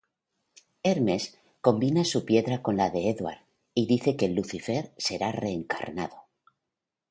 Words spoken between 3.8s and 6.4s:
dice que Lucifer será reencarnado.